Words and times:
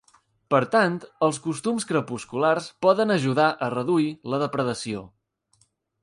Per 0.53 0.59
tant, 0.75 0.95
els 1.27 1.39
costums 1.43 1.85
crepusculars 1.91 2.69
poden 2.87 3.15
ajudar 3.19 3.49
a 3.67 3.71
reduir 3.77 4.07
la 4.35 4.41
depredació. 4.45 5.05